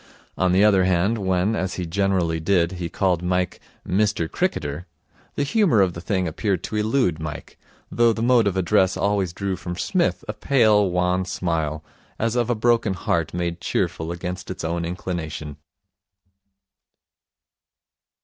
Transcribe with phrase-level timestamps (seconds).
[0.35, 4.87] On the other hand, when, as he generally did, he called Mike 'Mister Cricketer',
[5.35, 7.59] the humour of the thing appeared to elude Mike,
[7.91, 11.83] though the mode of address always drew from Psmith a pale, wan smile,
[12.17, 15.57] as of a broken heart made cheerful against its own inclination.